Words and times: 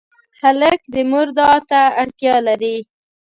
هلک 0.41 0.79
د 0.93 0.95
مور 1.09 1.27
دعا 1.37 1.57
ته 1.69 1.81
اړتیا 2.01 2.35
لري. 2.47 2.77